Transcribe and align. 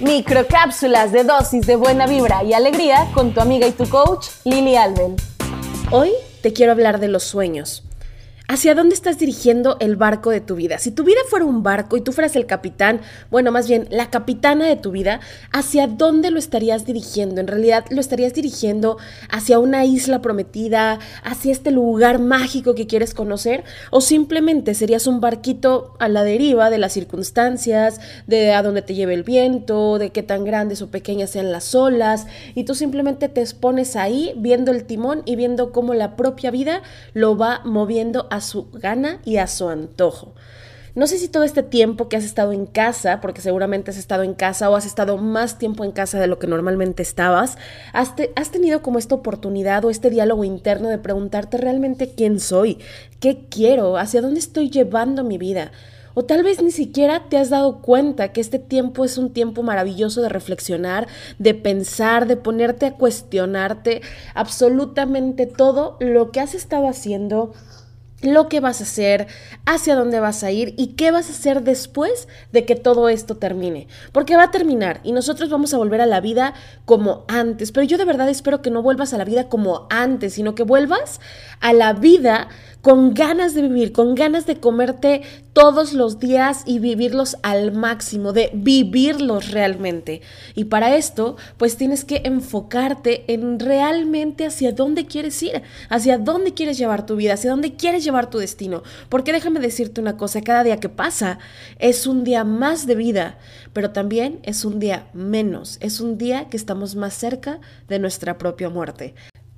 Microcápsulas 0.00 1.12
de 1.12 1.24
dosis 1.24 1.66
de 1.66 1.76
buena 1.76 2.06
vibra 2.06 2.42
y 2.42 2.54
alegría 2.54 3.06
con 3.12 3.34
tu 3.34 3.40
amiga 3.42 3.66
y 3.66 3.72
tu 3.72 3.86
coach 3.86 4.28
Lili 4.44 4.74
Alben. 4.74 5.16
Hoy 5.90 6.12
te 6.40 6.54
quiero 6.54 6.72
hablar 6.72 7.00
de 7.00 7.08
los 7.08 7.22
sueños. 7.22 7.82
¿Hacia 8.52 8.74
dónde 8.74 8.96
estás 8.96 9.16
dirigiendo 9.16 9.76
el 9.78 9.94
barco 9.94 10.30
de 10.30 10.40
tu 10.40 10.56
vida? 10.56 10.78
Si 10.78 10.90
tu 10.90 11.04
vida 11.04 11.20
fuera 11.28 11.44
un 11.44 11.62
barco 11.62 11.96
y 11.96 12.00
tú 12.00 12.10
fueras 12.10 12.34
el 12.34 12.46
capitán, 12.46 13.00
bueno, 13.30 13.52
más 13.52 13.68
bien 13.68 13.86
la 13.92 14.10
capitana 14.10 14.66
de 14.66 14.74
tu 14.74 14.90
vida, 14.90 15.20
¿hacia 15.52 15.86
dónde 15.86 16.32
lo 16.32 16.38
estarías 16.40 16.84
dirigiendo? 16.84 17.40
En 17.40 17.46
realidad 17.46 17.84
lo 17.90 18.00
estarías 18.00 18.34
dirigiendo 18.34 18.98
hacia 19.30 19.60
una 19.60 19.84
isla 19.84 20.20
prometida, 20.20 20.98
hacia 21.22 21.52
este 21.52 21.70
lugar 21.70 22.18
mágico 22.18 22.74
que 22.74 22.88
quieres 22.88 23.14
conocer, 23.14 23.62
o 23.92 24.00
simplemente 24.00 24.74
serías 24.74 25.06
un 25.06 25.20
barquito 25.20 25.94
a 26.00 26.08
la 26.08 26.24
deriva 26.24 26.70
de 26.70 26.78
las 26.78 26.92
circunstancias, 26.92 28.00
de 28.26 28.52
a 28.52 28.64
dónde 28.64 28.82
te 28.82 28.96
lleve 28.96 29.14
el 29.14 29.22
viento, 29.22 30.00
de 30.00 30.10
qué 30.10 30.24
tan 30.24 30.42
grandes 30.42 30.82
o 30.82 30.90
pequeñas 30.90 31.30
sean 31.30 31.52
las 31.52 31.72
olas, 31.76 32.26
y 32.56 32.64
tú 32.64 32.74
simplemente 32.74 33.28
te 33.28 33.42
expones 33.42 33.94
ahí 33.94 34.32
viendo 34.36 34.72
el 34.72 34.86
timón 34.86 35.22
y 35.24 35.36
viendo 35.36 35.70
cómo 35.70 35.94
la 35.94 36.16
propia 36.16 36.50
vida 36.50 36.82
lo 37.14 37.36
va 37.36 37.60
moviendo 37.64 38.26
a 38.40 38.42
su 38.42 38.70
gana 38.72 39.20
y 39.24 39.36
a 39.36 39.46
su 39.46 39.68
antojo. 39.68 40.34
No 40.94 41.06
sé 41.06 41.18
si 41.18 41.28
todo 41.28 41.44
este 41.44 41.62
tiempo 41.62 42.08
que 42.08 42.16
has 42.16 42.24
estado 42.24 42.52
en 42.52 42.66
casa, 42.66 43.20
porque 43.20 43.40
seguramente 43.40 43.90
has 43.90 43.96
estado 43.96 44.24
en 44.24 44.34
casa 44.34 44.68
o 44.68 44.74
has 44.74 44.86
estado 44.86 45.18
más 45.18 45.56
tiempo 45.56 45.84
en 45.84 45.92
casa 45.92 46.18
de 46.18 46.26
lo 46.26 46.38
que 46.38 46.48
normalmente 46.48 47.02
estabas, 47.02 47.58
has, 47.92 48.12
has, 48.34 48.50
tenido 48.50 48.82
como 48.82 48.98
esta 48.98 49.14
oportunidad 49.14 49.84
o 49.84 49.90
este 49.90 50.10
diálogo 50.10 50.42
interno 50.42 50.88
de 50.88 50.98
preguntarte 50.98 51.58
realmente 51.58 52.12
quién 52.14 52.40
soy, 52.40 52.78
qué 53.20 53.46
quiero, 53.48 53.98
hacia 53.98 54.20
dónde 54.20 54.40
estoy 54.40 54.68
llevando 54.68 55.22
mi 55.22 55.38
vida. 55.38 55.70
O 56.14 56.24
tal 56.24 56.42
vez 56.42 56.60
ni 56.60 56.72
siquiera 56.72 57.28
te 57.28 57.38
has 57.38 57.50
dado 57.50 57.82
cuenta 57.82 58.32
que 58.32 58.40
este 58.40 58.58
tiempo 58.58 59.04
es 59.04 59.16
un 59.16 59.32
tiempo 59.32 59.62
maravilloso 59.62 60.20
de 60.22 60.28
reflexionar, 60.28 61.06
de 61.38 61.54
pensar, 61.54 62.26
de 62.26 62.36
ponerte 62.36 62.86
a 62.86 62.94
cuestionarte 62.94 64.02
absolutamente 64.34 65.46
todo 65.46 65.96
lo 66.00 66.32
que 66.32 66.40
has 66.40 66.54
estado 66.54 66.88
haciendo 66.88 67.52
lo 68.22 68.48
que 68.48 68.60
vas 68.60 68.80
a 68.80 68.84
hacer, 68.84 69.26
hacia 69.66 69.94
dónde 69.94 70.20
vas 70.20 70.42
a 70.44 70.50
ir 70.50 70.74
y 70.76 70.88
qué 70.88 71.10
vas 71.10 71.28
a 71.28 71.32
hacer 71.32 71.62
después 71.62 72.28
de 72.52 72.64
que 72.64 72.76
todo 72.76 73.08
esto 73.08 73.36
termine. 73.36 73.88
Porque 74.12 74.36
va 74.36 74.44
a 74.44 74.50
terminar 74.50 75.00
y 75.04 75.12
nosotros 75.12 75.50
vamos 75.50 75.72
a 75.74 75.78
volver 75.78 76.00
a 76.00 76.06
la 76.06 76.20
vida 76.20 76.54
como 76.84 77.24
antes. 77.28 77.72
Pero 77.72 77.84
yo 77.84 77.98
de 77.98 78.04
verdad 78.04 78.28
espero 78.28 78.62
que 78.62 78.70
no 78.70 78.82
vuelvas 78.82 79.14
a 79.14 79.18
la 79.18 79.24
vida 79.24 79.48
como 79.48 79.86
antes, 79.90 80.34
sino 80.34 80.54
que 80.54 80.62
vuelvas 80.62 81.20
a 81.60 81.72
la 81.72 81.92
vida 81.92 82.48
con 82.82 83.14
ganas 83.14 83.54
de 83.54 83.62
vivir, 83.62 83.92
con 83.92 84.14
ganas 84.14 84.46
de 84.46 84.56
comerte 84.56 85.22
todos 85.52 85.92
los 85.92 86.18
días 86.18 86.62
y 86.64 86.78
vivirlos 86.78 87.36
al 87.42 87.72
máximo, 87.72 88.32
de 88.32 88.50
vivirlos 88.54 89.50
realmente. 89.50 90.22
Y 90.54 90.64
para 90.64 90.96
esto, 90.96 91.36
pues 91.56 91.76
tienes 91.76 92.04
que 92.04 92.22
enfocarte 92.24 93.32
en 93.32 93.58
realmente 93.58 94.46
hacia 94.46 94.72
dónde 94.72 95.06
quieres 95.06 95.42
ir, 95.42 95.62
hacia 95.88 96.18
dónde 96.18 96.54
quieres 96.54 96.78
llevar 96.78 97.04
tu 97.04 97.16
vida, 97.16 97.34
hacia 97.34 97.50
dónde 97.50 97.74
quieres 97.76 98.04
llevar 98.04 98.30
tu 98.30 98.38
destino. 98.38 98.82
Porque 99.08 99.32
déjame 99.32 99.60
decirte 99.60 100.00
una 100.00 100.16
cosa, 100.16 100.40
cada 100.40 100.64
día 100.64 100.78
que 100.78 100.88
pasa 100.88 101.38
es 101.78 102.06
un 102.06 102.24
día 102.24 102.44
más 102.44 102.86
de 102.86 102.94
vida, 102.94 103.38
pero 103.72 103.90
también 103.90 104.40
es 104.42 104.64
un 104.64 104.78
día 104.78 105.08
menos, 105.12 105.78
es 105.80 106.00
un 106.00 106.16
día 106.16 106.48
que 106.48 106.56
estamos 106.56 106.94
más 106.94 107.14
cerca 107.14 107.60
de 107.88 107.98
nuestra 107.98 108.38
propia 108.38 108.68
muerte. 108.68 109.14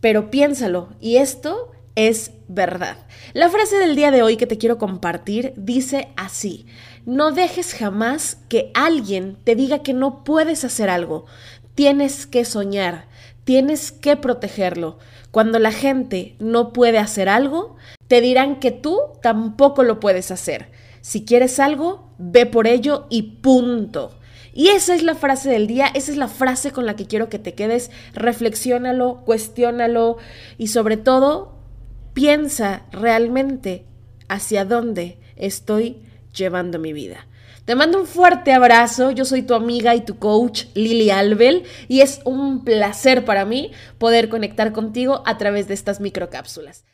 Pero 0.00 0.30
piénsalo, 0.30 0.88
y 1.00 1.16
esto 1.16 1.73
es 1.96 2.32
verdad. 2.48 2.96
La 3.32 3.48
frase 3.48 3.76
del 3.76 3.96
día 3.96 4.10
de 4.10 4.22
hoy 4.22 4.36
que 4.36 4.46
te 4.46 4.58
quiero 4.58 4.78
compartir 4.78 5.52
dice 5.56 6.08
así, 6.16 6.66
no 7.06 7.32
dejes 7.32 7.74
jamás 7.74 8.38
que 8.48 8.70
alguien 8.74 9.36
te 9.44 9.54
diga 9.54 9.82
que 9.82 9.94
no 9.94 10.24
puedes 10.24 10.64
hacer 10.64 10.90
algo, 10.90 11.26
tienes 11.74 12.26
que 12.26 12.44
soñar, 12.44 13.06
tienes 13.44 13.92
que 13.92 14.16
protegerlo. 14.16 14.98
Cuando 15.30 15.58
la 15.58 15.72
gente 15.72 16.36
no 16.38 16.72
puede 16.72 16.98
hacer 16.98 17.28
algo, 17.28 17.76
te 18.08 18.20
dirán 18.20 18.60
que 18.60 18.70
tú 18.70 18.98
tampoco 19.22 19.82
lo 19.82 20.00
puedes 20.00 20.30
hacer. 20.30 20.70
Si 21.00 21.24
quieres 21.24 21.58
algo, 21.60 22.10
ve 22.18 22.46
por 22.46 22.66
ello 22.66 23.06
y 23.10 23.22
punto. 23.42 24.16
Y 24.52 24.68
esa 24.68 24.94
es 24.94 25.02
la 25.02 25.16
frase 25.16 25.50
del 25.50 25.66
día, 25.66 25.86
esa 25.92 26.12
es 26.12 26.16
la 26.16 26.28
frase 26.28 26.70
con 26.70 26.86
la 26.86 26.94
que 26.94 27.06
quiero 27.06 27.28
que 27.28 27.40
te 27.40 27.54
quedes. 27.54 27.90
Reflexiónalo, 28.14 29.22
cuestiónalo 29.24 30.16
y 30.56 30.68
sobre 30.68 30.96
todo 30.96 31.54
piensa 32.14 32.86
realmente 32.92 33.84
hacia 34.28 34.64
dónde 34.64 35.18
estoy 35.36 36.02
llevando 36.32 36.78
mi 36.78 36.92
vida. 36.92 37.26
Te 37.64 37.74
mando 37.74 37.98
un 37.98 38.06
fuerte 38.06 38.52
abrazo, 38.52 39.10
yo 39.10 39.24
soy 39.24 39.42
tu 39.42 39.54
amiga 39.54 39.94
y 39.94 40.02
tu 40.02 40.18
coach 40.18 40.64
Lili 40.74 41.10
Albel 41.10 41.64
y 41.88 42.00
es 42.00 42.20
un 42.24 42.62
placer 42.62 43.24
para 43.24 43.44
mí 43.44 43.72
poder 43.98 44.28
conectar 44.28 44.72
contigo 44.72 45.22
a 45.24 45.38
través 45.38 45.66
de 45.66 45.74
estas 45.74 46.00
microcápsulas. 46.00 46.84